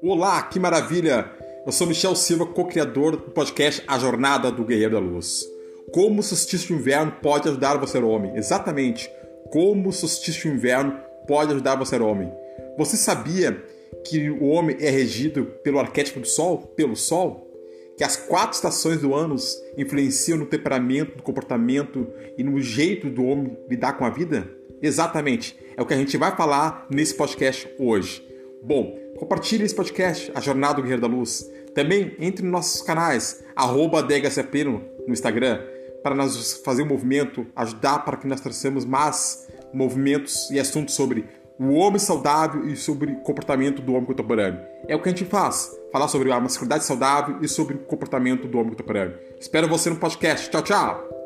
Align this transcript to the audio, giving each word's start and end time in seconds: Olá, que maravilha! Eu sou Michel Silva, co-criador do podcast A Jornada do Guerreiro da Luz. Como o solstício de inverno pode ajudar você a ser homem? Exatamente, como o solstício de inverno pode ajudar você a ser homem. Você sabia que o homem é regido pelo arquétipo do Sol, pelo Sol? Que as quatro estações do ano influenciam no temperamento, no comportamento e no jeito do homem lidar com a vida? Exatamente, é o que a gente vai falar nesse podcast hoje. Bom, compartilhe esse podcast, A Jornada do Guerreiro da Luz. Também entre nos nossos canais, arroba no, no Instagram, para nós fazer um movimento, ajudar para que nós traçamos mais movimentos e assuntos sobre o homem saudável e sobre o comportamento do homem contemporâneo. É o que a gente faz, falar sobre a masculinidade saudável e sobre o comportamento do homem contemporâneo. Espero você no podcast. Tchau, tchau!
Olá, 0.00 0.40
que 0.44 0.60
maravilha! 0.60 1.28
Eu 1.66 1.72
sou 1.72 1.84
Michel 1.84 2.14
Silva, 2.14 2.46
co-criador 2.46 3.16
do 3.16 3.32
podcast 3.32 3.82
A 3.84 3.98
Jornada 3.98 4.48
do 4.48 4.64
Guerreiro 4.64 4.92
da 4.92 5.00
Luz. 5.00 5.44
Como 5.92 6.20
o 6.20 6.22
solstício 6.22 6.68
de 6.68 6.74
inverno 6.74 7.10
pode 7.20 7.48
ajudar 7.48 7.76
você 7.76 7.98
a 7.98 8.00
ser 8.00 8.06
homem? 8.06 8.36
Exatamente, 8.36 9.10
como 9.50 9.88
o 9.88 9.92
solstício 9.92 10.48
de 10.48 10.56
inverno 10.56 10.96
pode 11.26 11.50
ajudar 11.50 11.74
você 11.74 11.96
a 11.96 11.98
ser 11.98 12.04
homem. 12.04 12.32
Você 12.78 12.96
sabia 12.96 13.60
que 14.06 14.30
o 14.30 14.44
homem 14.44 14.76
é 14.78 14.88
regido 14.88 15.46
pelo 15.64 15.80
arquétipo 15.80 16.20
do 16.20 16.28
Sol, 16.28 16.58
pelo 16.76 16.94
Sol? 16.94 17.50
Que 17.96 18.04
as 18.04 18.16
quatro 18.16 18.54
estações 18.54 19.00
do 19.00 19.16
ano 19.16 19.34
influenciam 19.76 20.38
no 20.38 20.46
temperamento, 20.46 21.16
no 21.16 21.24
comportamento 21.24 22.06
e 22.36 22.44
no 22.44 22.60
jeito 22.60 23.10
do 23.10 23.24
homem 23.24 23.58
lidar 23.68 23.94
com 23.94 24.04
a 24.04 24.10
vida? 24.10 24.48
Exatamente, 24.80 25.58
é 25.76 25.82
o 25.82 25.86
que 25.86 25.94
a 25.94 25.96
gente 25.96 26.16
vai 26.16 26.36
falar 26.36 26.86
nesse 26.88 27.14
podcast 27.14 27.68
hoje. 27.80 28.28
Bom, 28.62 28.96
compartilhe 29.18 29.64
esse 29.64 29.74
podcast, 29.74 30.30
A 30.34 30.40
Jornada 30.40 30.74
do 30.74 30.82
Guerreiro 30.82 31.02
da 31.02 31.08
Luz. 31.08 31.48
Também 31.74 32.16
entre 32.18 32.42
nos 32.42 32.52
nossos 32.52 32.82
canais, 32.82 33.44
arroba 33.54 34.02
no, 34.02 34.82
no 35.06 35.12
Instagram, 35.12 35.60
para 36.02 36.14
nós 36.14 36.60
fazer 36.64 36.82
um 36.82 36.86
movimento, 36.86 37.46
ajudar 37.54 38.04
para 38.04 38.16
que 38.16 38.26
nós 38.26 38.40
traçamos 38.40 38.84
mais 38.84 39.48
movimentos 39.72 40.50
e 40.50 40.58
assuntos 40.58 40.94
sobre 40.94 41.24
o 41.58 41.74
homem 41.74 41.98
saudável 41.98 42.66
e 42.68 42.76
sobre 42.76 43.12
o 43.12 43.16
comportamento 43.20 43.82
do 43.82 43.92
homem 43.92 44.06
contemporâneo. 44.06 44.60
É 44.86 44.94
o 44.94 45.02
que 45.02 45.08
a 45.08 45.12
gente 45.12 45.24
faz, 45.24 45.76
falar 45.92 46.08
sobre 46.08 46.30
a 46.30 46.40
masculinidade 46.40 46.84
saudável 46.84 47.38
e 47.42 47.48
sobre 47.48 47.74
o 47.74 47.80
comportamento 47.80 48.46
do 48.46 48.58
homem 48.58 48.70
contemporâneo. 48.70 49.18
Espero 49.40 49.68
você 49.68 49.90
no 49.90 49.96
podcast. 49.96 50.48
Tchau, 50.50 50.62
tchau! 50.62 51.17